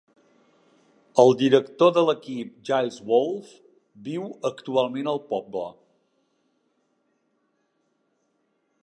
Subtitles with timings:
[1.23, 3.53] El director de l'equip, Giles Wolfe,
[4.07, 5.67] viu actualment al poble.